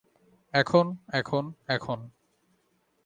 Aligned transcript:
এখন, 0.53 0.85
এখন, 1.13 1.53
এখন। 1.67 1.99